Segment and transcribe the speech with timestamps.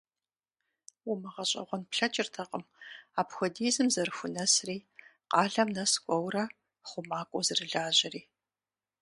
[1.09, 2.63] УмыгъэщӀэгъуэн плъэкӀыртэкъым
[3.19, 4.77] апхуэдизым зэрыхунэсри,
[5.31, 6.43] къалэм нэс кӀуэурэ,
[6.87, 8.21] хъумакӀуэу зэрылажьэри.